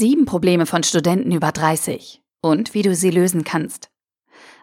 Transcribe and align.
Sieben 0.00 0.24
Probleme 0.24 0.64
von 0.64 0.82
Studenten 0.82 1.30
über 1.30 1.52
30 1.52 2.22
und 2.40 2.72
wie 2.72 2.80
du 2.80 2.94
sie 2.94 3.10
lösen 3.10 3.44
kannst. 3.44 3.90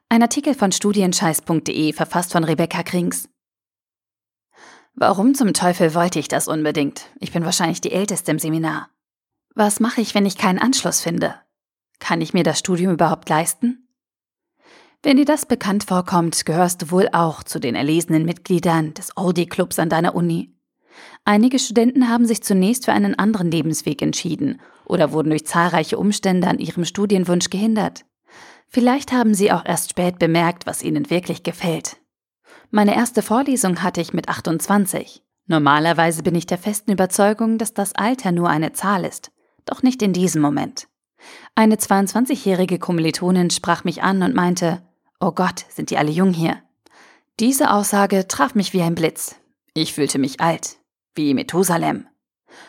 Ein 0.10 0.24
Artikel 0.24 0.56
von 0.56 0.72
studienscheiß.de 0.72 1.94
verfasst 1.94 2.32
von 2.32 2.44
Rebecca 2.44 2.82
Krings. 2.82 3.30
Warum 4.96 5.36
zum 5.36 5.54
Teufel 5.54 5.94
wollte 5.94 6.18
ich 6.18 6.28
das 6.28 6.48
unbedingt? 6.48 7.12
Ich 7.20 7.34
bin 7.34 7.46
wahrscheinlich 7.46 7.82
die 7.82 7.92
Älteste 7.92 8.32
im 8.32 8.40
Seminar. 8.40 8.90
Was 9.54 9.80
mache 9.80 10.02
ich, 10.02 10.16
wenn 10.16 10.26
ich 10.26 10.40
keinen 10.40 10.58
Anschluss 10.58 11.02
finde? 11.02 11.36
Kann 12.00 12.20
ich 12.22 12.34
mir 12.34 12.42
das 12.42 12.58
Studium 12.58 12.94
überhaupt 12.94 13.30
leisten? 13.30 13.88
Wenn 15.04 15.18
dir 15.18 15.26
das 15.26 15.46
bekannt 15.46 15.84
vorkommt, 15.84 16.48
gehörst 16.48 16.82
du 16.82 16.90
wohl 16.90 17.10
auch 17.12 17.44
zu 17.44 17.60
den 17.60 17.76
erlesenen 17.76 18.26
Mitgliedern 18.26 18.96
des 18.96 19.16
Oldie-Clubs 19.16 19.78
an 19.78 19.90
deiner 19.90 20.16
Uni. 20.16 20.56
Einige 21.26 21.60
Studenten 21.60 22.10
haben 22.10 22.26
sich 22.26 22.42
zunächst 22.42 22.86
für 22.86 22.94
einen 22.94 23.14
anderen 23.20 23.52
Lebensweg 23.52 24.02
entschieden 24.02 24.60
oder 24.88 25.12
wurden 25.12 25.30
durch 25.30 25.46
zahlreiche 25.46 25.98
Umstände 25.98 26.48
an 26.48 26.60
ihrem 26.60 26.86
Studienwunsch 26.86 27.50
gehindert. 27.50 28.06
Vielleicht 28.68 29.12
haben 29.12 29.34
sie 29.34 29.52
auch 29.52 29.66
erst 29.66 29.92
spät 29.92 30.20
bemerkt, 30.20 30.66
was 30.66 30.84
ihnen 30.84 31.10
wirklich 31.10 31.44
gefällt. 31.44 31.98
Meine 32.70 32.96
erste 32.96 33.22
Vorlesung 33.22 33.82
hatte 33.82 34.02
ich 34.02 34.14
mit 34.14 34.28
28. 34.28 35.24
Normalerweise 35.48 36.24
bin 36.24 36.36
ich 36.36 36.46
der 36.46 36.58
festen 36.58 36.92
Überzeugung, 36.92 37.58
dass 37.58 37.74
das 37.74 37.96
Alter 37.96 38.34
nur 38.34 38.50
eine 38.50 38.74
Zahl 38.74 39.06
ist, 39.06 39.32
doch 39.66 39.84
nicht 39.84 40.02
in 40.02 40.12
diesem 40.12 40.42
Moment. 40.42 40.88
Eine 41.56 41.76
22-jährige 41.76 42.80
Kommilitonin 42.80 43.50
sprach 43.50 43.84
mich 43.84 44.04
an 44.04 44.22
und 44.22 44.36
meinte, 44.36 44.82
Oh 45.20 45.32
Gott, 45.32 45.66
sind 45.70 45.90
die 45.90 45.98
alle 45.98 46.12
jung 46.12 46.34
hier. 46.34 46.62
Diese 47.40 47.72
Aussage 47.72 48.28
traf 48.28 48.56
mich 48.56 48.74
wie 48.74 48.82
ein 48.82 48.96
Blitz. 48.96 49.36
Ich 49.74 49.94
fühlte 49.94 50.20
mich 50.20 50.42
alt, 50.42 50.78
wie 51.16 51.34
Methusalem. 51.34 52.08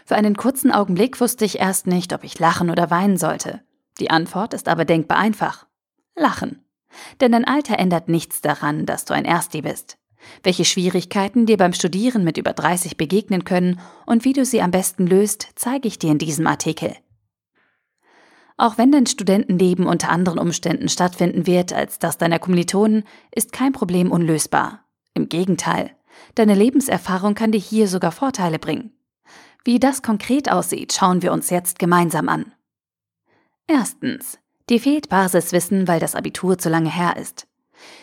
Für 0.05 0.17
einen 0.17 0.37
kurzen 0.37 0.71
Augenblick 0.71 1.21
wusste 1.21 1.45
ich 1.45 1.59
erst 1.59 1.87
nicht, 1.87 2.13
ob 2.13 2.25
ich 2.25 2.39
lachen 2.39 2.71
oder 2.71 2.91
weinen 2.91 3.17
sollte. 3.17 3.63
Die 4.01 4.11
Antwort 4.11 4.55
ist 4.55 4.69
aber 4.69 4.85
denkbar 4.85 5.19
einfach. 5.19 5.67
Lachen. 6.17 6.65
Denn 7.21 7.33
dein 7.33 7.45
Alter 7.45 7.79
ändert 7.79 8.09
nichts 8.09 8.41
daran, 8.41 8.87
dass 8.87 9.05
du 9.05 9.15
ein 9.15 9.25
Ersti 9.25 9.63
bist. 9.63 9.99
Welche 10.43 10.65
Schwierigkeiten 10.65 11.47
dir 11.47 11.57
beim 11.57 11.73
Studieren 11.73 12.25
mit 12.25 12.39
über 12.39 12.53
30 12.53 12.97
begegnen 12.97 13.45
können 13.45 13.81
und 14.07 14.25
wie 14.25 14.33
du 14.33 14.45
sie 14.45 14.63
am 14.63 14.71
besten 14.71 15.07
löst, 15.07 15.49
zeige 15.55 15.89
ich 15.89 15.99
dir 15.99 16.11
in 16.11 16.19
diesem 16.19 16.47
Artikel. 16.47 16.97
Auch 18.57 18.77
wenn 18.77 18.91
dein 18.91 19.07
Studentenleben 19.07 19.87
unter 19.87 20.11
anderen 20.11 20.41
Umständen 20.41 20.89
stattfinden 20.89 21.47
wird 21.47 21.73
als 21.73 22.01
das 22.01 22.19
deiner 22.19 22.41
Kommilitonen, 22.41 23.05
ist 23.33 23.53
kein 23.53 23.73
Problem 23.73 24.11
unlösbar. 24.11 24.85
Im 25.15 25.29
Gegenteil, 25.29 25.93
deine 26.35 26.55
Lebenserfahrung 26.55 27.35
kann 27.35 27.53
dir 27.53 27.61
hier 27.61 27.87
sogar 27.87 28.11
Vorteile 28.11 28.59
bringen. 28.59 28.98
Wie 29.65 29.79
das 29.79 30.03
konkret 30.03 30.51
aussieht, 30.51 30.93
schauen 30.93 31.23
wir 31.23 31.33
uns 31.33 31.51
jetzt 31.51 31.79
gemeinsam 31.79 32.29
an. 32.29 32.53
Erstens. 33.67 34.39
Dir 34.69 34.81
fehlt 34.81 35.09
Basiswissen, 35.09 35.89
weil 35.89 36.01
das 36.01 36.15
Abitur 36.15 36.59
zu 36.59 36.69
lange 36.69 36.95
her 36.95 37.17
ist. 37.17 37.47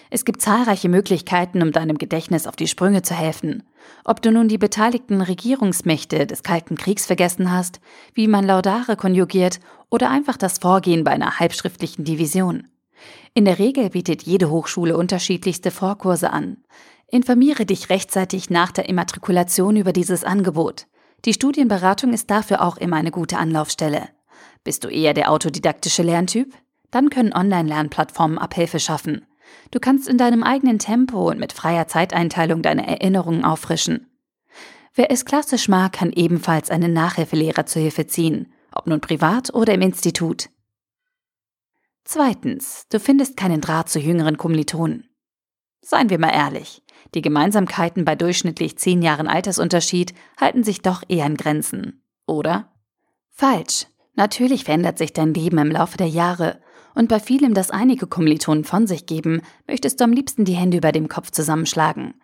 Es 0.10 0.26
gibt 0.26 0.42
zahlreiche 0.42 0.90
Möglichkeiten, 0.90 1.62
um 1.62 1.72
deinem 1.72 1.98
Gedächtnis 1.98 2.48
auf 2.48 2.56
die 2.56 2.68
Sprünge 2.68 3.02
zu 3.02 3.14
helfen. 3.14 3.64
Ob 4.04 4.22
du 4.22 4.32
nun 4.32 4.48
die 4.48 4.58
beteiligten 4.58 5.22
Regierungsmächte 5.22 6.26
des 6.26 6.44
Kalten 6.44 6.76
Kriegs 6.76 7.06
vergessen 7.06 7.52
hast, 7.52 7.80
wie 8.14 8.28
man 8.28 8.46
Laudare 8.46 8.96
konjugiert 8.96 9.60
oder 9.90 10.10
einfach 10.10 10.38
das 10.38 10.60
Vorgehen 10.60 11.04
bei 11.04 11.12
einer 11.12 11.40
halbschriftlichen 11.40 12.06
Division. 12.06 12.68
In 13.34 13.46
der 13.46 13.60
Regel 13.60 13.90
bietet 13.90 14.24
jede 14.24 14.50
Hochschule 14.50 14.96
unterschiedlichste 14.98 15.72
Vorkurse 15.72 16.32
an. 16.32 16.58
Informiere 17.08 17.66
dich 17.66 17.90
rechtzeitig 17.90 18.50
nach 18.50 18.72
der 18.72 18.88
Immatrikulation 18.88 19.76
über 19.76 19.94
dieses 19.94 20.24
Angebot. 20.24 20.88
Die 21.24 21.34
Studienberatung 21.34 22.14
ist 22.14 22.30
dafür 22.30 22.62
auch 22.62 22.78
immer 22.78 22.98
eine 22.98 23.12
gute 23.12 23.38
Anlaufstelle. 23.38 24.10
Bist 24.64 24.84
du 24.84 24.90
eher 24.90 25.14
der 25.14 25.32
autodidaktische 25.32 26.04
Lerntyp? 26.04 26.54
Dann 26.92 27.10
können 27.10 27.34
Online-Lernplattformen 27.34 28.38
Abhilfe 28.38 28.80
schaffen. 28.80 29.26
Du 29.72 29.80
kannst 29.80 30.08
in 30.08 30.18
deinem 30.18 30.44
eigenen 30.44 30.80
Tempo 30.80 31.30
und 31.30 31.40
mit 31.40 31.54
freier 31.54 31.88
Zeiteinteilung 31.88 32.62
deine 32.62 32.88
Erinnerungen 32.88 33.46
auffrischen. 33.46 34.08
Wer 34.94 35.12
es 35.12 35.26
klassisch 35.26 35.68
mag, 35.68 35.94
kann 35.94 36.14
ebenfalls 36.14 36.70
einen 36.70 36.94
Nachhilfelehrer 36.94 37.66
zur 37.66 37.82
Hilfe 37.82 38.08
ziehen, 38.08 38.54
ob 38.72 38.88
nun 38.88 39.02
privat 39.02 39.54
oder 39.54 39.74
im 39.74 39.82
Institut. 39.82 40.50
Zweitens, 42.06 42.86
du 42.90 43.00
findest 43.00 43.36
keinen 43.36 43.62
Draht 43.62 43.90
zu 43.90 44.00
jüngeren 44.00 44.38
Kommilitonen. 44.38 45.10
Seien 45.88 46.10
wir 46.10 46.18
mal 46.18 46.34
ehrlich, 46.34 46.82
die 47.14 47.22
Gemeinsamkeiten 47.22 48.06
bei 48.06 48.16
durchschnittlich 48.16 48.76
zehn 48.80 49.04
Jahren 49.04 49.28
Altersunterschied 49.28 50.16
halten 50.36 50.64
sich 50.64 50.82
doch 50.82 51.04
eher 51.08 51.28
in 51.28 51.38
Grenzen, 51.38 52.02
oder? 52.26 52.74
Falsch. 53.30 53.86
Natürlich 54.16 54.64
verändert 54.64 54.98
sich 54.98 55.14
dein 55.14 55.36
Leben 55.36 55.60
im 55.60 55.70
Laufe 55.70 55.98
der 55.98 56.08
Jahre 56.08 56.60
und 56.96 57.08
bei 57.08 57.20
vielem, 57.20 57.54
das 57.54 57.70
einige 57.70 58.08
Kommilitonen 58.08 58.64
von 58.64 58.88
sich 58.88 59.06
geben, 59.06 59.44
möchtest 59.68 60.00
du 60.00 60.06
am 60.06 60.12
liebsten 60.12 60.44
die 60.44 60.56
Hände 60.56 60.78
über 60.78 60.92
dem 60.92 61.08
Kopf 61.08 61.30
zusammenschlagen. 61.30 62.16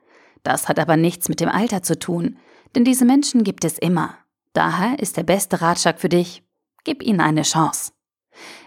Das 0.41 0.67
hat 0.67 0.79
aber 0.79 0.97
nichts 0.97 1.29
mit 1.29 1.39
dem 1.39 1.49
Alter 1.49 1.83
zu 1.83 1.99
tun, 1.99 2.39
denn 2.73 2.83
diese 2.83 3.05
Menschen 3.05 3.43
gibt 3.43 3.63
es 3.63 3.77
immer. 3.77 4.17
Daher 4.53 4.97
ist 4.97 5.17
der 5.17 5.23
beste 5.23 5.61
Ratschlag 5.61 5.99
für 5.99 6.09
dich, 6.09 6.41
gib 6.83 7.03
ihnen 7.03 7.21
eine 7.21 7.43
Chance. 7.43 7.91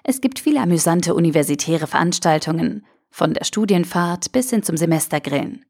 Es 0.05 0.21
gibt 0.21 0.39
viele 0.39 0.61
amüsante 0.61 1.15
universitäre 1.15 1.89
Veranstaltungen, 1.89 2.87
von 3.15 3.33
der 3.33 3.45
Studienfahrt 3.45 4.33
bis 4.33 4.51
hin 4.51 4.65
zum 4.65 4.77
Semestergrillen. 4.77 5.65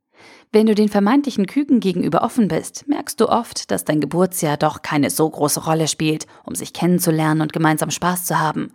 Wenn 0.51 0.65
du 0.65 0.75
den 0.75 0.89
vermeintlichen 0.89 1.45
Küken 1.45 1.79
gegenüber 1.79 2.23
offen 2.23 2.49
bist, 2.49 2.89
merkst 2.89 3.21
du 3.21 3.29
oft, 3.29 3.71
dass 3.71 3.85
dein 3.85 4.01
Geburtsjahr 4.01 4.57
doch 4.57 4.81
keine 4.81 5.11
so 5.11 5.29
große 5.29 5.63
Rolle 5.63 5.87
spielt, 5.87 6.27
um 6.45 6.55
sich 6.55 6.73
kennenzulernen 6.73 7.43
und 7.43 7.53
gemeinsam 7.53 7.91
Spaß 7.91 8.25
zu 8.25 8.41
haben. 8.41 8.73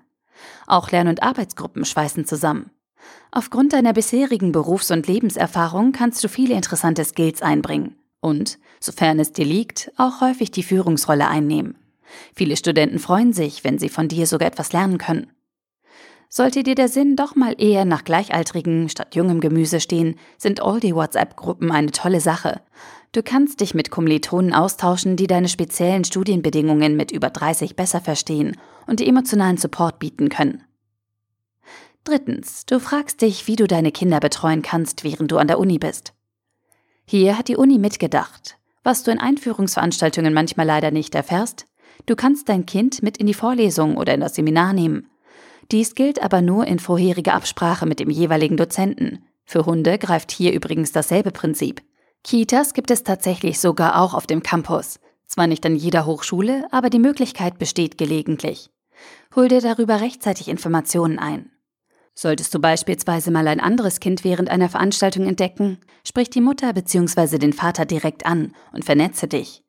Auch 0.68 0.92
Lern- 0.92 1.08
und 1.08 1.24
Arbeitsgruppen 1.24 1.84
schweißen 1.84 2.26
zusammen. 2.26 2.70
Aufgrund 3.32 3.74
deiner 3.74 3.94
bisherigen 3.94 4.52
Berufs- 4.52 4.92
und 4.92 5.08
Lebenserfahrung 5.08 5.92
kannst 5.92 6.24
du 6.24 6.30
viele 6.30 6.54
interessante 6.54 7.04
Skills 7.04 7.42
einbringen 7.42 7.96
und, 8.22 8.60
sofern 8.80 9.20
es 9.20 9.32
dir 9.34 9.46
liegt, 9.46 9.92
auch 9.98 10.22
häufig 10.22 10.52
die 10.52 10.64
Führungsrolle 10.64 11.28
einnehmen. 11.28 11.76
Viele 12.36 12.56
Studenten 12.56 13.00
freuen 13.00 13.34
sich, 13.34 13.64
wenn 13.64 13.80
sie 13.80 13.90
von 13.90 14.10
dir 14.10 14.28
sogar 14.28 14.48
etwas 14.48 14.74
lernen 14.74 15.00
können. 15.00 15.32
Sollte 16.32 16.62
dir 16.62 16.76
der 16.76 16.90
Sinn 16.90 17.16
doch 17.16 17.36
mal 17.36 17.56
eher 17.58 17.86
nach 17.86 18.04
Gleichaltrigen 18.04 18.88
statt 18.88 19.16
jungem 19.16 19.40
Gemüse 19.40 19.80
stehen, 19.80 20.16
sind 20.38 20.62
all 20.62 20.80
die 20.80 20.94
WhatsApp-Gruppen 20.94 21.72
eine 21.72 21.92
tolle 21.92 22.22
Sache. 22.22 22.62
Du 23.12 23.24
kannst 23.24 23.62
dich 23.62 23.74
mit 23.74 23.90
Kommilitonen 23.90 24.54
austauschen, 24.54 25.16
die 25.16 25.26
deine 25.26 25.50
speziellen 25.50 26.04
Studienbedingungen 26.04 26.96
mit 26.96 27.12
über 27.12 27.32
30 27.32 27.76
besser 27.76 28.00
verstehen 28.00 28.56
und 28.86 29.00
die 29.00 29.08
emotionalen 29.08 29.58
Support 29.58 29.98
bieten 29.98 30.30
können. 30.30 30.64
Drittens, 32.04 32.68
du 32.68 32.80
fragst 32.80 33.24
dich, 33.24 33.48
wie 33.48 33.56
du 33.56 33.66
deine 33.66 33.92
Kinder 33.92 34.20
betreuen 34.20 34.62
kannst, 34.62 35.04
während 35.04 35.32
du 35.32 35.38
an 35.38 35.48
der 35.48 35.60
Uni 35.60 35.80
bist. 35.80 36.14
Hier 37.06 37.40
hat 37.40 37.48
die 37.48 37.58
Uni 37.58 37.80
mitgedacht. 37.80 38.58
Was 38.84 39.02
du 39.02 39.10
in 39.10 39.20
Einführungsveranstaltungen 39.20 40.34
manchmal 40.34 40.68
leider 40.68 40.92
nicht 40.92 41.16
erfährst, 41.16 41.66
du 42.06 42.16
kannst 42.16 42.50
dein 42.50 42.68
Kind 42.68 43.02
mit 43.02 43.18
in 43.18 43.26
die 43.26 43.34
Vorlesung 43.34 43.98
oder 43.98 44.14
in 44.14 44.22
das 44.22 44.36
Seminar 44.36 44.74
nehmen. 44.74 45.10
Dies 45.72 45.94
gilt 45.94 46.22
aber 46.22 46.42
nur 46.42 46.66
in 46.66 46.80
vorheriger 46.80 47.34
Absprache 47.34 47.86
mit 47.86 48.00
dem 48.00 48.10
jeweiligen 48.10 48.58
Dozenten. 48.58 49.24
Für 49.46 49.66
Hunde 49.66 49.98
greift 49.98 50.32
hier 50.32 50.54
übrigens 50.54 50.92
dasselbe 50.92 51.32
Prinzip. 51.32 51.82
Kitas 52.24 52.74
gibt 52.74 52.92
es 52.92 53.04
tatsächlich 53.04 53.60
sogar 53.60 54.02
auch 54.02 54.14
auf 54.14 54.28
dem 54.28 54.44
Campus. 54.44 55.00
Zwar 55.28 55.48
nicht 55.48 55.66
an 55.66 55.76
jeder 55.76 56.06
Hochschule, 56.06 56.68
aber 56.72 56.90
die 56.90 57.00
Möglichkeit 57.00 57.60
besteht 57.60 57.98
gelegentlich. 57.98 58.72
Hol 59.36 59.48
dir 59.48 59.62
darüber 59.62 60.02
rechtzeitig 60.02 60.50
Informationen 60.50 61.20
ein. 61.20 61.52
Solltest 62.16 62.54
du 62.54 62.60
beispielsweise 62.60 63.32
mal 63.32 63.48
ein 63.48 63.60
anderes 63.60 64.00
Kind 64.00 64.24
während 64.24 64.50
einer 64.50 64.70
Veranstaltung 64.70 65.26
entdecken, 65.26 65.78
sprich 66.06 66.30
die 66.30 66.42
Mutter 66.42 66.74
bzw. 66.74 67.38
den 67.38 67.54
Vater 67.54 67.86
direkt 67.86 68.26
an 68.26 68.54
und 68.74 68.84
vernetze 68.84 69.28
dich. 69.28 69.64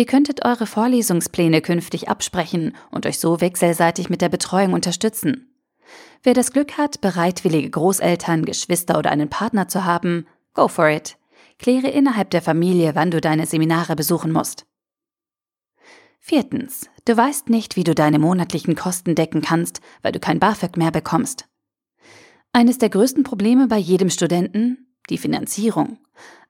Ihr 0.00 0.06
könntet 0.06 0.44
eure 0.44 0.66
Vorlesungspläne 0.66 1.60
künftig 1.60 2.08
absprechen 2.08 2.76
und 2.92 3.04
euch 3.04 3.18
so 3.18 3.40
wechselseitig 3.40 4.08
mit 4.08 4.22
der 4.22 4.28
Betreuung 4.28 4.72
unterstützen. 4.72 5.52
Wer 6.22 6.34
das 6.34 6.52
Glück 6.52 6.78
hat, 6.78 7.00
bereitwillige 7.00 7.68
Großeltern, 7.68 8.44
Geschwister 8.44 8.96
oder 8.96 9.10
einen 9.10 9.28
Partner 9.28 9.66
zu 9.66 9.84
haben, 9.84 10.28
go 10.54 10.68
for 10.68 10.88
it. 10.88 11.18
Kläre 11.58 11.88
innerhalb 11.88 12.30
der 12.30 12.42
Familie, 12.42 12.94
wann 12.94 13.10
du 13.10 13.20
deine 13.20 13.46
Seminare 13.46 13.96
besuchen 13.96 14.30
musst. 14.30 14.66
Viertens. 16.20 16.88
Du 17.04 17.16
weißt 17.16 17.48
nicht, 17.48 17.74
wie 17.74 17.84
du 17.84 17.94
deine 17.94 18.20
monatlichen 18.20 18.76
Kosten 18.76 19.16
decken 19.16 19.40
kannst, 19.40 19.80
weil 20.02 20.12
du 20.12 20.20
kein 20.20 20.38
BAföG 20.38 20.76
mehr 20.76 20.92
bekommst. 20.92 21.48
Eines 22.52 22.78
der 22.78 22.90
größten 22.90 23.24
Probleme 23.24 23.66
bei 23.66 23.78
jedem 23.78 24.10
Studenten? 24.10 24.87
Die 25.10 25.18
Finanzierung. 25.18 25.98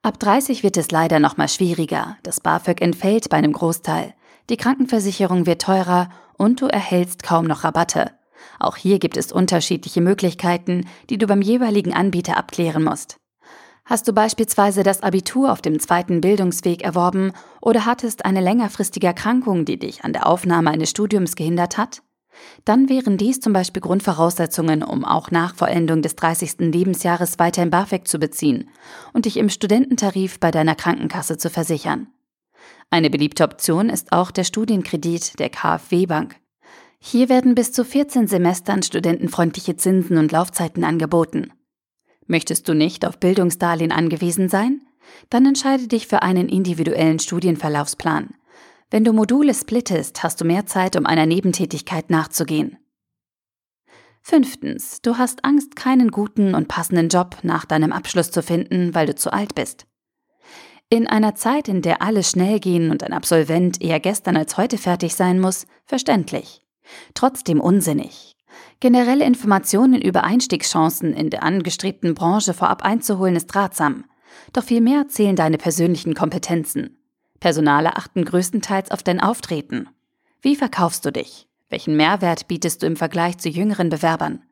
Ab 0.03 0.19
30 0.19 0.63
wird 0.63 0.77
es 0.77 0.91
leider 0.91 1.21
noch 1.21 1.37
mal 1.37 1.49
schwieriger. 1.49 2.17
Das 2.23 2.41
BAföG 2.41 2.81
entfällt 2.81 3.29
bei 3.29 3.37
einem 3.37 3.53
Großteil. 3.53 4.15
Die 4.51 4.57
Krankenversicherung 4.57 5.47
wird 5.47 5.63
teurer 5.63 6.09
und 6.37 6.61
du 6.61 6.67
erhältst 6.67 7.23
kaum 7.23 7.47
noch 7.47 7.65
Rabatte. 7.65 8.13
Auch 8.59 8.77
hier 8.77 8.99
gibt 8.99 9.17
es 9.17 9.33
unterschiedliche 9.33 10.01
Möglichkeiten, 10.01 10.87
die 11.11 11.19
du 11.19 11.27
beim 11.27 11.43
jeweiligen 11.43 11.93
Anbieter 11.93 12.37
abklären 12.37 12.85
musst. 12.85 13.19
Hast 13.85 14.07
du 14.07 14.13
beispielsweise 14.13 14.83
das 14.83 15.03
Abitur 15.03 15.51
auf 15.51 15.63
dem 15.63 15.81
zweiten 15.81 16.21
Bildungsweg 16.21 16.83
erworben 16.83 17.33
oder 17.61 17.87
hattest 17.87 18.25
eine 18.25 18.41
längerfristige 18.41 19.07
Erkrankung, 19.07 19.65
die 19.65 19.79
dich 19.79 20.05
an 20.05 20.13
der 20.13 20.27
Aufnahme 20.27 20.71
eines 20.71 20.91
Studiums 20.91 21.37
gehindert 21.37 21.79
hat? 21.79 22.03
Dann 22.65 22.89
wären 22.89 23.17
dies 23.17 23.41
zum 23.41 23.53
Beispiel 23.53 23.83
Grundvoraussetzungen, 23.83 24.83
um 24.83 25.05
auch 25.05 25.31
nach 25.31 25.55
Vollendung 25.55 26.03
des 26.03 26.17
30. 26.17 26.59
Lebensjahres 26.59 27.39
weiterhin 27.39 27.71
BAföG 27.71 28.07
zu 28.07 28.19
beziehen 28.19 28.69
und 29.13 29.25
dich 29.25 29.37
im 29.37 29.49
Studententarif 29.49 30.39
bei 30.39 30.51
deiner 30.51 30.75
Krankenkasse 30.75 31.39
zu 31.39 31.51
versichern. 31.51 32.09
Eine 32.91 33.11
beliebte 33.11 33.45
Option 33.45 33.91
ist 33.91 34.13
auch 34.13 34.31
der 34.31 34.45
Studienkredit 34.45 35.39
der 35.39 35.51
KfW 35.51 36.07
Bank. 36.07 36.37
Hier 37.01 37.29
werden 37.29 37.55
bis 37.55 37.73
zu 37.73 37.85
14 37.85 38.27
Semestern 38.27 38.83
studentenfreundliche 38.83 39.77
Zinsen 39.77 40.19
und 40.19 40.33
Laufzeiten 40.33 40.85
angeboten. 40.85 41.53
Möchtest 42.27 42.69
du 42.69 42.75
nicht 42.75 43.07
auf 43.07 43.19
Bildungsdarlehen 43.19 43.93
angewiesen 43.93 44.49
sein? 44.49 44.83
Dann 45.31 45.47
entscheide 45.47 45.87
dich 45.87 46.07
für 46.07 46.23
einen 46.23 46.49
individuellen 46.49 47.19
Studienverlaufsplan. 47.19 48.35
Wenn 48.91 49.05
du 49.05 49.13
Module 49.13 49.53
splittest, 49.53 50.23
hast 50.23 50.41
du 50.41 50.47
mehr 50.47 50.65
Zeit, 50.65 50.97
um 50.97 51.05
einer 51.05 51.27
Nebentätigkeit 51.27 52.09
nachzugehen. 52.09 52.79
Fünftens, 54.23 55.03
du 55.03 55.19
hast 55.19 55.45
Angst, 55.45 55.77
keinen 55.77 56.11
guten 56.11 56.55
und 56.55 56.69
passenden 56.69 57.09
Job 57.09 57.37
nach 57.43 57.67
deinem 57.67 57.93
Abschluss 57.93 58.31
zu 58.31 58.43
finden, 58.43 58.95
weil 58.95 59.07
du 59.07 59.15
zu 59.15 59.33
alt 59.33 59.55
bist. 59.55 59.87
In 60.89 61.07
einer 61.07 61.35
Zeit, 61.35 61.69
in 61.69 61.83
der 61.83 62.01
alle 62.01 62.25
schnell 62.25 62.61
gehen 62.61 62.91
und 62.91 63.03
ein 63.03 63.13
Absolvent 63.13 63.83
eher 63.83 64.01
gestern 64.01 64.39
als 64.39 64.57
heute 64.57 64.79
fertig 64.79 65.15
sein 65.15 65.39
muss, 65.39 65.67
verständlich. 65.85 66.65
Trotzdem 67.13 67.61
unsinnig. 67.61 68.37
Generelle 68.81 69.27
Informationen 69.27 70.01
über 70.01 70.25
Einstiegschancen 70.25 71.13
in 71.13 71.29
der 71.29 71.43
angestrebten 71.43 72.15
Branche 72.15 72.55
vorab 72.55 72.83
einzuholen 72.83 73.37
ist 73.37 73.55
ratsam. 73.55 74.07
Doch 74.55 74.65
vielmehr 74.65 75.09
zählen 75.09 75.37
deine 75.37 75.59
persönlichen 75.59 76.15
Kompetenzen. 76.15 76.98
Personale 77.41 77.97
achten 77.97 78.25
größtenteils 78.25 78.91
auf 78.91 79.03
dein 79.03 79.21
Auftreten. 79.21 79.89
Wie 80.41 80.57
verkaufst 80.57 81.05
du 81.05 81.13
dich? 81.13 81.49
Welchen 81.69 81.97
Mehrwert 81.97 82.49
bietest 82.49 82.83
du 82.83 82.87
im 82.87 82.97
Vergleich 82.97 83.39
zu 83.39 83.49
jüngeren 83.49 83.91
Bewerbern? 83.91 84.43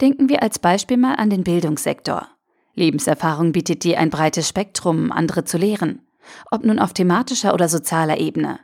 Denken 0.00 0.28
wir 0.28 0.42
als 0.42 0.58
Beispiel 0.58 0.96
mal 0.96 1.14
an 1.14 1.30
den 1.30 1.44
Bildungssektor. 1.44 2.28
Lebenserfahrung 2.74 3.52
bietet 3.52 3.84
dir 3.84 3.98
ein 3.98 4.10
breites 4.10 4.48
Spektrum, 4.48 5.12
andere 5.12 5.44
zu 5.44 5.58
lehren. 5.58 6.06
Ob 6.50 6.64
nun 6.64 6.78
auf 6.78 6.92
thematischer 6.92 7.52
oder 7.54 7.68
sozialer 7.68 8.18
Ebene. 8.18 8.60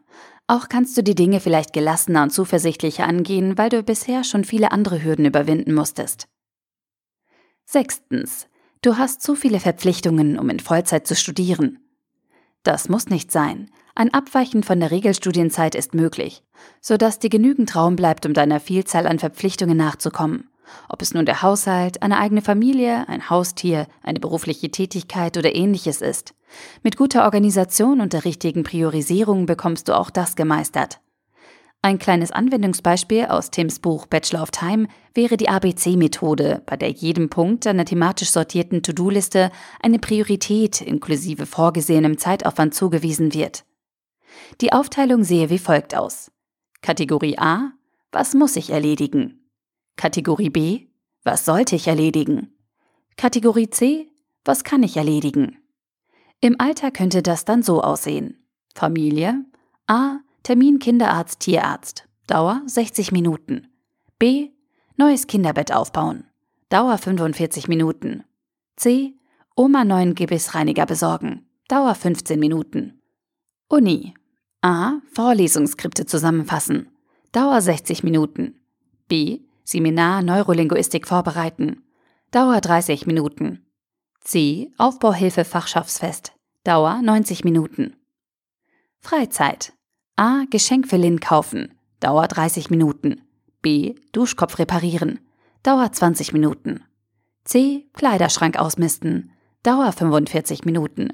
Auch 0.46 0.68
kannst 0.68 0.96
du 0.96 1.02
die 1.02 1.16
Dinge 1.16 1.40
vielleicht 1.40 1.72
gelassener 1.72 2.22
und 2.22 2.30
zuversichtlicher 2.30 3.04
angehen, 3.04 3.58
weil 3.58 3.68
du 3.68 3.82
bisher 3.82 4.22
schon 4.22 4.44
viele 4.44 4.70
andere 4.70 5.02
Hürden 5.02 5.24
überwinden 5.24 5.74
musstest. 5.74 6.28
Sechstens. 7.64 8.46
Du 8.80 8.96
hast 8.96 9.22
zu 9.22 9.34
viele 9.34 9.58
Verpflichtungen, 9.58 10.38
um 10.38 10.48
in 10.48 10.60
Vollzeit 10.60 11.06
zu 11.06 11.16
studieren. 11.16 11.80
Das 12.66 12.88
muss 12.88 13.06
nicht 13.06 13.30
sein. 13.30 13.70
Ein 13.94 14.12
Abweichen 14.12 14.64
von 14.64 14.80
der 14.80 14.90
Regelstudienzeit 14.90 15.76
ist 15.76 15.94
möglich, 15.94 16.42
sodass 16.80 17.20
dir 17.20 17.30
genügend 17.30 17.76
Raum 17.76 17.94
bleibt, 17.94 18.26
um 18.26 18.34
deiner 18.34 18.58
Vielzahl 18.58 19.06
an 19.06 19.20
Verpflichtungen 19.20 19.76
nachzukommen. 19.76 20.50
Ob 20.88 21.00
es 21.00 21.14
nun 21.14 21.26
der 21.26 21.42
Haushalt, 21.42 22.02
eine 22.02 22.18
eigene 22.18 22.42
Familie, 22.42 23.08
ein 23.08 23.30
Haustier, 23.30 23.86
eine 24.02 24.18
berufliche 24.18 24.68
Tätigkeit 24.68 25.36
oder 25.36 25.54
ähnliches 25.54 26.00
ist. 26.00 26.34
Mit 26.82 26.96
guter 26.96 27.22
Organisation 27.22 28.00
und 28.00 28.12
der 28.12 28.24
richtigen 28.24 28.64
Priorisierung 28.64 29.46
bekommst 29.46 29.86
du 29.86 29.96
auch 29.96 30.10
das 30.10 30.34
gemeistert. 30.34 30.98
Ein 31.86 32.00
kleines 32.00 32.32
Anwendungsbeispiel 32.32 33.26
aus 33.26 33.52
Tims 33.52 33.78
Buch 33.78 34.06
Bachelor 34.06 34.42
of 34.42 34.50
Time 34.50 34.88
wäre 35.14 35.36
die 35.36 35.48
ABC-Methode, 35.48 36.60
bei 36.66 36.76
der 36.76 36.90
jedem 36.90 37.30
Punkt 37.30 37.64
einer 37.64 37.84
thematisch 37.84 38.30
sortierten 38.30 38.82
To-Do-Liste 38.82 39.52
eine 39.80 40.00
Priorität 40.00 40.80
inklusive 40.80 41.46
vorgesehenem 41.46 42.18
Zeitaufwand 42.18 42.74
zugewiesen 42.74 43.34
wird. 43.34 43.64
Die 44.60 44.72
Aufteilung 44.72 45.22
sehe 45.22 45.48
wie 45.48 45.60
folgt 45.60 45.94
aus. 45.94 46.32
Kategorie 46.82 47.38
A 47.38 47.70
Was 48.10 48.34
muss 48.34 48.56
ich 48.56 48.70
erledigen? 48.70 49.48
Kategorie 49.94 50.50
B 50.50 50.88
Was 51.22 51.44
sollte 51.44 51.76
ich 51.76 51.86
erledigen? 51.86 52.52
Kategorie 53.16 53.70
C 53.70 54.10
Was 54.44 54.64
kann 54.64 54.82
ich 54.82 54.96
erledigen? 54.96 55.58
Im 56.40 56.56
Alter 56.58 56.90
könnte 56.90 57.22
das 57.22 57.44
dann 57.44 57.62
so 57.62 57.80
aussehen. 57.80 58.44
Familie 58.74 59.44
A 59.86 60.16
Termin 60.46 60.78
Kinderarzt, 60.78 61.40
Tierarzt. 61.40 62.06
Dauer 62.28 62.62
60 62.66 63.10
Minuten. 63.10 63.66
B. 64.20 64.50
Neues 64.96 65.26
Kinderbett 65.26 65.72
aufbauen. 65.72 66.22
Dauer 66.68 66.98
45 66.98 67.66
Minuten. 67.66 68.22
C. 68.76 69.16
Oma 69.56 69.84
neuen 69.84 70.14
Gebissreiniger 70.14 70.86
besorgen. 70.86 71.48
Dauer 71.66 71.96
15 71.96 72.38
Minuten. 72.38 73.02
Uni. 73.68 74.14
A. 74.62 75.00
Vorlesungsskripte 75.14 76.06
zusammenfassen. 76.06 76.90
Dauer 77.32 77.60
60 77.60 78.04
Minuten. 78.04 78.60
B. 79.08 79.40
Seminar 79.64 80.22
Neurolinguistik 80.22 81.08
vorbereiten. 81.08 81.82
Dauer 82.30 82.60
30 82.60 83.04
Minuten. 83.08 83.66
C. 84.20 84.70
Aufbauhilfe 84.78 85.44
Fachschaftsfest. 85.44 86.34
Dauer 86.62 87.02
90 87.02 87.42
Minuten. 87.42 87.96
Freizeit. 89.00 89.72
A. 90.18 90.44
Geschenk 90.48 90.88
für 90.88 90.96
Lynn 90.96 91.20
kaufen. 91.20 91.74
Dauer 92.00 92.26
30 92.26 92.70
Minuten. 92.70 93.20
B. 93.60 93.96
Duschkopf 94.12 94.58
reparieren. 94.58 95.20
Dauer 95.62 95.92
20 95.92 96.32
Minuten. 96.32 96.82
C. 97.44 97.84
Kleiderschrank 97.92 98.58
ausmisten. 98.58 99.30
Dauer 99.62 99.92
45 99.92 100.64
Minuten. 100.64 101.10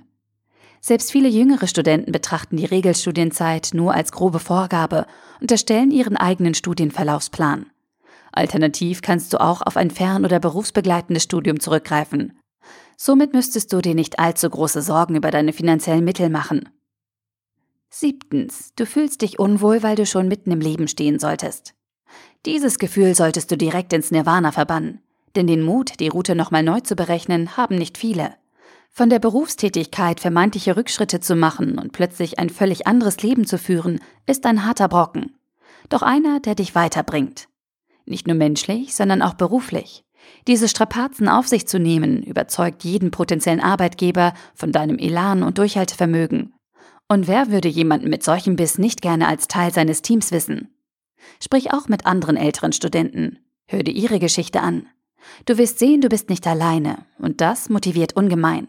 Selbst 0.81 1.11
viele 1.11 1.29
jüngere 1.29 1.67
Studenten 1.67 2.13
betrachten 2.13 2.57
die 2.57 2.65
Regelstudienzeit 2.65 3.71
nur 3.75 3.93
als 3.93 4.13
grobe 4.13 4.39
Vorgabe 4.39 5.07
und 5.41 5.51
erstellen 5.51 5.91
ihren 5.91 6.17
eigenen 6.17 6.55
Studienverlaufsplan. 6.55 7.67
Alternativ 8.31 9.03
kannst 9.03 9.33
du 9.33 9.41
auch 9.41 9.63
auf 9.63 9.77
ein 9.77 9.91
fern- 9.91 10.25
oder 10.25 10.39
berufsbegleitendes 10.39 11.25
Studium 11.25 11.59
zurückgreifen. 11.59 12.39
Somit 12.97 13.33
müsstest 13.33 13.73
du 13.73 13.81
dir 13.81 13.97
nicht 13.97 14.21
allzu 14.21 14.49
große 14.49 14.81
Sorgen 14.81 15.17
über 15.17 15.33
deine 15.33 15.53
finanziellen 15.53 16.05
Mittel 16.05 16.31
machen. 16.31 16.69
Siebtens, 17.95 18.73
du 18.75 18.87
fühlst 18.87 19.21
dich 19.21 19.39
unwohl, 19.39 19.83
weil 19.83 19.97
du 19.97 20.07
schon 20.07 20.27
mitten 20.27 20.51
im 20.51 20.61
Leben 20.61 20.89
stehen 20.89 21.19
solltest. 21.19 21.75
Dieses 22.47 22.79
Gefühl 22.79 23.15
solltest 23.15 23.51
du 23.51 23.59
direkt 23.59 23.93
ins 23.93 24.11
Nirvana 24.11 24.51
verbannen, 24.51 25.03
denn 25.37 25.47
den 25.47 25.61
Mut, 25.61 26.01
die 26.01 26.09
Route 26.09 26.35
nochmal 26.35 26.63
neu 26.63 26.81
zu 26.81 26.97
berechnen, 26.97 27.55
haben 27.59 27.77
nicht 27.77 27.99
viele. 27.99 28.35
Von 28.89 29.11
der 29.11 29.19
Berufstätigkeit 29.19 30.21
vermeintliche 30.21 30.75
Rückschritte 30.75 31.21
zu 31.21 31.37
machen 31.37 31.79
und 31.79 31.93
plötzlich 31.93 32.39
ein 32.39 32.49
völlig 32.49 32.87
anderes 32.87 33.23
Leben 33.23 33.47
zu 33.47 33.59
führen, 33.59 34.01
ist 34.25 34.47
ein 34.47 34.65
harter 34.65 34.89
Brocken. 34.89 35.37
Doch 35.91 36.01
einer, 36.01 36.41
der 36.41 36.55
dich 36.55 36.75
weiterbringt. 36.75 37.49
Nicht 38.07 38.27
nur 38.27 38.37
menschlich, 38.37 38.95
sondern 38.95 39.21
auch 39.21 39.35
beruflich. 39.35 40.03
Diese 40.47 40.67
Strapazen 40.67 41.29
auf 41.29 41.47
sich 41.47 41.69
zu 41.69 41.79
nehmen, 41.79 42.23
überzeugt 42.23 42.85
jeden 42.85 43.11
potenziellen 43.11 43.61
Arbeitgeber 43.61 44.33
von 44.55 44.73
deinem 44.73 44.97
Elan 44.97 45.43
und 45.43 45.59
Durchhaltevermögen 45.59 46.55
und 47.13 47.29
wer 47.29 47.51
würde 47.51 47.69
jemanden 47.69 48.09
mit 48.09 48.23
solchem 48.23 48.57
Biss 48.57 48.79
nicht 48.79 49.03
gerne 49.03 49.29
als 49.29 49.47
Teil 49.47 49.71
seines 49.71 50.01
Teams 50.01 50.33
wissen? 50.33 50.75
Sprich 51.43 51.71
auch 51.71 51.87
mit 51.87 52.07
anderen 52.07 52.39
älteren 52.39 52.73
Studenten. 52.73 53.39
Hör 53.67 53.83
dir 53.83 53.93
ihre 53.93 54.19
Geschichte 54.19 54.63
an. 54.63 54.87
Du 55.45 55.59
wirst 55.59 55.79
sehen, 55.79 56.01
du 56.01 56.09
bist 56.09 56.31
nicht 56.31 56.47
alleine, 56.47 57.05
und 57.19 57.43
das 57.43 57.69
motiviert 57.69 58.17
ungemein. 58.17 58.69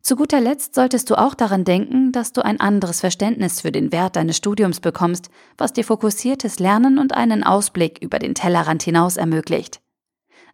Zu 0.00 0.16
guter 0.16 0.40
Letzt 0.40 0.74
solltest 0.74 1.10
du 1.10 1.14
auch 1.14 1.34
daran 1.34 1.64
denken, 1.64 2.10
dass 2.10 2.32
du 2.32 2.42
ein 2.42 2.58
anderes 2.58 3.00
Verständnis 3.00 3.60
für 3.60 3.70
den 3.70 3.92
Wert 3.92 4.16
deines 4.16 4.38
Studiums 4.38 4.80
bekommst, 4.80 5.28
was 5.58 5.74
dir 5.74 5.84
fokussiertes 5.84 6.58
Lernen 6.58 6.98
und 6.98 7.12
einen 7.12 7.44
Ausblick 7.44 7.98
über 8.02 8.18
den 8.18 8.34
Tellerrand 8.34 8.82
hinaus 8.82 9.18
ermöglicht. 9.18 9.82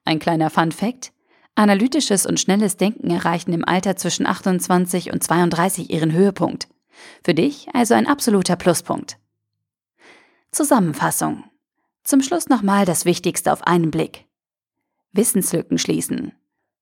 Ein 0.04 0.18
kleiner 0.18 0.50
Fun 0.50 0.72
Fact: 0.72 1.12
Analytisches 1.54 2.26
und 2.26 2.40
schnelles 2.40 2.76
Denken 2.76 3.08
erreichen 3.10 3.52
im 3.52 3.64
Alter 3.64 3.94
zwischen 3.94 4.26
28 4.26 5.12
und 5.12 5.22
32 5.22 5.90
ihren 5.90 6.12
Höhepunkt. 6.12 6.68
Für 7.24 7.34
dich 7.34 7.68
also 7.74 7.94
ein 7.94 8.06
absoluter 8.06 8.56
Pluspunkt. 8.56 9.18
Zusammenfassung. 10.50 11.44
Zum 12.04 12.22
Schluss 12.22 12.48
nochmal 12.48 12.84
das 12.84 13.04
Wichtigste 13.04 13.52
auf 13.52 13.66
einen 13.66 13.90
Blick. 13.90 14.24
Wissenslücken 15.12 15.78
schließen. 15.78 16.32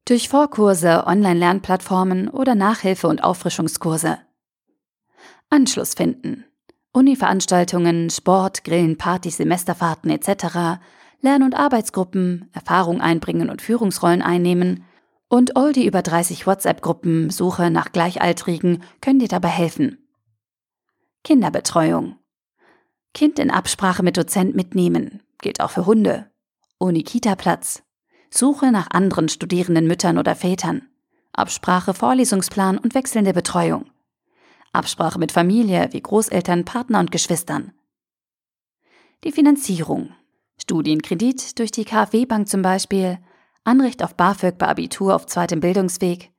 Durch 0.04 0.28
Vorkurse, 0.28 1.04
Online-Lernplattformen 1.06 2.28
oder 2.28 2.54
Nachhilfe- 2.54 3.08
und 3.08 3.24
Auffrischungskurse. 3.24 4.18
Anschluss 5.50 5.94
finden. 5.94 6.44
Uni-Veranstaltungen, 6.92 8.08
Sport, 8.10 8.64
Grillen, 8.64 8.96
Partys, 8.98 9.36
Semesterfahrten 9.38 10.10
etc., 10.10 10.78
Lern- 11.20 11.42
und 11.42 11.54
Arbeitsgruppen, 11.54 12.48
Erfahrung 12.52 13.00
einbringen 13.00 13.50
und 13.50 13.62
Führungsrollen 13.62 14.22
einnehmen 14.22 14.84
und 15.28 15.56
all 15.56 15.72
die 15.72 15.86
über 15.86 16.02
30 16.02 16.46
WhatsApp-Gruppen, 16.46 17.30
Suche 17.30 17.70
nach 17.70 17.90
Gleichaltrigen 17.90 18.82
können 19.00 19.18
dir 19.18 19.28
dabei 19.28 19.48
helfen. 19.48 20.05
Kinderbetreuung. 21.26 22.20
Kind 23.12 23.40
in 23.40 23.50
Absprache 23.50 24.04
mit 24.04 24.16
Dozent 24.16 24.54
mitnehmen. 24.54 25.24
Gilt 25.40 25.60
auch 25.60 25.72
für 25.72 25.84
Hunde. 25.84 26.30
Ohne 26.78 27.02
Kita-Platz. 27.02 27.82
Suche 28.30 28.70
nach 28.70 28.92
anderen 28.92 29.28
studierenden 29.28 29.88
Müttern 29.88 30.18
oder 30.18 30.36
Vätern. 30.36 30.86
Absprache, 31.32 31.94
Vorlesungsplan 31.94 32.78
und 32.78 32.94
wechselnde 32.94 33.32
Betreuung. 33.32 33.90
Absprache 34.72 35.18
mit 35.18 35.32
Familie 35.32 35.88
wie 35.90 36.00
Großeltern, 36.00 36.64
Partner 36.64 37.00
und 37.00 37.10
Geschwistern. 37.10 37.72
Die 39.24 39.32
Finanzierung. 39.32 40.14
Studienkredit 40.62 41.58
durch 41.58 41.72
die 41.72 41.84
KfW-Bank 41.84 42.48
zum 42.48 42.62
Beispiel, 42.62 43.18
Anrecht 43.64 44.04
auf 44.04 44.14
BAföG 44.14 44.58
bei 44.58 44.68
Abitur 44.68 45.16
auf 45.16 45.26
zweitem 45.26 45.58
Bildungsweg, 45.58 46.30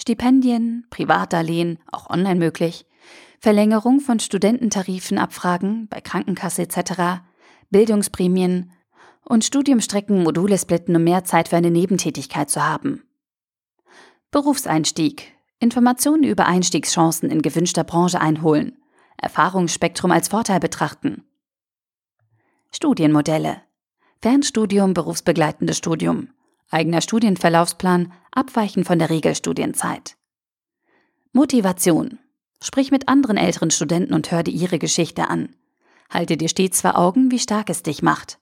Stipendien, 0.00 0.86
Privatdarlehen, 0.90 1.80
auch 1.90 2.10
online 2.10 2.38
möglich, 2.38 2.85
Verlängerung 3.40 4.00
von 4.00 4.18
Studententarifenabfragen 4.18 5.88
bei 5.88 6.00
Krankenkasse 6.00 6.62
etc., 6.62 7.22
Bildungsprämien 7.70 8.72
und 9.24 9.44
Studiumstrecken 9.44 10.22
Module 10.22 10.56
splitten, 10.58 10.96
um 10.96 11.04
mehr 11.04 11.24
Zeit 11.24 11.48
für 11.48 11.56
eine 11.56 11.70
Nebentätigkeit 11.70 12.48
zu 12.48 12.64
haben. 12.64 13.02
Berufseinstieg. 14.30 15.32
Informationen 15.58 16.22
über 16.22 16.46
Einstiegschancen 16.46 17.30
in 17.30 17.42
gewünschter 17.42 17.84
Branche 17.84 18.20
einholen. 18.20 18.76
Erfahrungsspektrum 19.16 20.10
als 20.10 20.28
Vorteil 20.28 20.60
betrachten. 20.60 21.24
Studienmodelle. 22.70 23.62
Fernstudium, 24.20 24.92
berufsbegleitendes 24.92 25.78
Studium. 25.78 26.28
Eigener 26.70 27.00
Studienverlaufsplan, 27.00 28.12
abweichen 28.32 28.84
von 28.84 28.98
der 28.98 29.08
Regelstudienzeit. 29.08 30.16
Motivation. 31.32 32.18
Sprich 32.62 32.90
mit 32.90 33.08
anderen 33.08 33.36
älteren 33.36 33.70
Studenten 33.70 34.14
und 34.14 34.30
hör 34.30 34.42
dir 34.42 34.52
ihre 34.52 34.78
Geschichte 34.78 35.28
an. 35.28 35.54
Halte 36.08 36.36
dir 36.36 36.48
stets 36.48 36.80
vor 36.80 36.96
Augen, 36.96 37.30
wie 37.30 37.38
stark 37.38 37.68
es 37.70 37.82
dich 37.82 38.02
macht. 38.02 38.38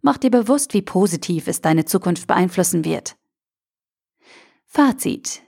Mach 0.00 0.18
dir 0.18 0.30
bewusst, 0.30 0.74
wie 0.74 0.82
positiv 0.82 1.46
es 1.46 1.60
deine 1.60 1.84
Zukunft 1.84 2.26
beeinflussen 2.26 2.84
wird. 2.84 3.16
Fazit. 4.66 5.42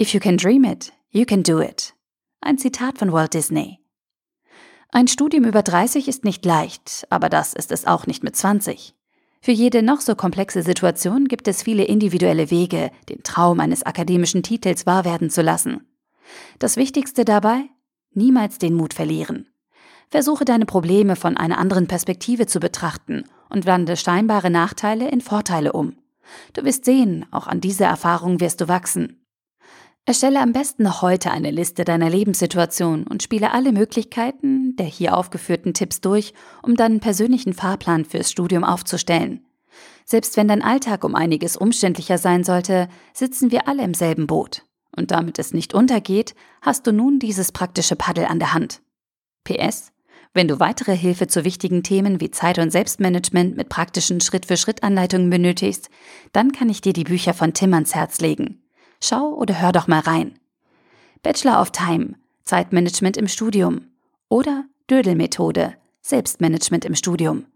If 0.00 0.12
you 0.12 0.20
can 0.20 0.36
dream 0.36 0.64
it, 0.64 0.92
you 1.10 1.24
can 1.24 1.42
do 1.42 1.60
it. 1.60 1.94
Ein 2.40 2.58
Zitat 2.58 2.98
von 2.98 3.12
Walt 3.12 3.34
Disney. 3.34 3.78
Ein 4.90 5.08
Studium 5.08 5.44
über 5.44 5.62
30 5.62 6.08
ist 6.08 6.24
nicht 6.24 6.44
leicht, 6.44 7.06
aber 7.10 7.28
das 7.28 7.54
ist 7.54 7.72
es 7.72 7.86
auch 7.86 8.06
nicht 8.06 8.22
mit 8.22 8.36
20. 8.36 8.94
Für 9.40 9.52
jede 9.52 9.82
noch 9.82 10.00
so 10.00 10.14
komplexe 10.14 10.62
Situation 10.62 11.26
gibt 11.28 11.48
es 11.48 11.62
viele 11.62 11.84
individuelle 11.84 12.50
Wege, 12.50 12.90
den 13.08 13.22
Traum 13.22 13.60
eines 13.60 13.82
akademischen 13.82 14.42
Titels 14.42 14.86
wahr 14.86 15.04
werden 15.04 15.30
zu 15.30 15.42
lassen. 15.42 15.86
Das 16.58 16.76
Wichtigste 16.76 17.24
dabei? 17.24 17.64
Niemals 18.12 18.58
den 18.58 18.74
Mut 18.74 18.94
verlieren. 18.94 19.48
Versuche 20.08 20.44
deine 20.44 20.66
Probleme 20.66 21.16
von 21.16 21.36
einer 21.36 21.58
anderen 21.58 21.86
Perspektive 21.86 22.46
zu 22.46 22.60
betrachten 22.60 23.24
und 23.48 23.66
wandle 23.66 23.96
scheinbare 23.96 24.50
Nachteile 24.50 25.08
in 25.08 25.20
Vorteile 25.20 25.72
um. 25.72 25.96
Du 26.52 26.64
wirst 26.64 26.84
sehen, 26.84 27.26
auch 27.30 27.46
an 27.46 27.60
dieser 27.60 27.86
Erfahrung 27.86 28.40
wirst 28.40 28.60
du 28.60 28.68
wachsen. 28.68 29.20
Erstelle 30.06 30.40
am 30.40 30.52
besten 30.52 30.82
noch 30.82 31.00
heute 31.00 31.30
eine 31.30 31.50
Liste 31.50 31.84
deiner 31.84 32.10
Lebenssituation 32.10 33.06
und 33.06 33.22
spiele 33.22 33.52
alle 33.52 33.72
Möglichkeiten 33.72 34.76
der 34.76 34.86
hier 34.86 35.16
aufgeführten 35.16 35.74
Tipps 35.74 36.00
durch, 36.00 36.34
um 36.62 36.74
deinen 36.74 37.00
persönlichen 37.00 37.54
Fahrplan 37.54 38.04
fürs 38.04 38.30
Studium 38.30 38.64
aufzustellen. 38.64 39.46
Selbst 40.04 40.36
wenn 40.36 40.48
dein 40.48 40.62
Alltag 40.62 41.04
um 41.04 41.14
einiges 41.14 41.56
umständlicher 41.56 42.18
sein 42.18 42.44
sollte, 42.44 42.88
sitzen 43.12 43.50
wir 43.50 43.68
alle 43.68 43.82
im 43.82 43.94
selben 43.94 44.26
Boot. 44.26 44.64
Und 44.96 45.10
damit 45.10 45.38
es 45.38 45.52
nicht 45.52 45.74
untergeht, 45.74 46.34
hast 46.62 46.86
du 46.86 46.92
nun 46.92 47.18
dieses 47.18 47.52
praktische 47.52 47.96
Paddel 47.96 48.26
an 48.26 48.38
der 48.38 48.54
Hand. 48.54 48.80
PS 49.44 49.94
wenn 50.34 50.48
du 50.48 50.58
weitere 50.58 50.96
Hilfe 50.96 51.28
zu 51.28 51.44
wichtigen 51.44 51.84
Themen 51.84 52.20
wie 52.20 52.32
Zeit- 52.32 52.58
und 52.58 52.70
Selbstmanagement 52.70 53.56
mit 53.56 53.68
praktischen 53.68 54.20
Schritt-für-Schritt-Anleitungen 54.20 55.30
benötigst, 55.30 55.88
dann 56.32 56.50
kann 56.50 56.68
ich 56.68 56.80
dir 56.80 56.92
die 56.92 57.04
Bücher 57.04 57.34
von 57.34 57.54
Tim 57.54 57.72
ans 57.72 57.94
Herz 57.94 58.20
legen. 58.20 58.60
Schau 59.00 59.32
oder 59.34 59.60
hör 59.60 59.70
doch 59.70 59.86
mal 59.86 60.00
rein. 60.00 60.38
Bachelor 61.22 61.62
of 61.62 61.70
Time, 61.70 62.16
Zeitmanagement 62.42 63.16
im 63.16 63.28
Studium 63.28 63.92
oder 64.28 64.64
Dödel-Methode, 64.90 65.74
Selbstmanagement 66.02 66.84
im 66.84 66.96
Studium. 66.96 67.46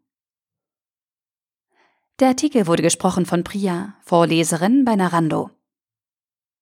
Der 2.21 2.29
Artikel 2.29 2.69
wurde 2.69 2.85
gesprochen 2.85 3.27
von 3.27 3.43
Priya, 3.43 3.95
Vorleserin 4.03 4.85
bei 4.85 4.95
Narando. 4.95 5.51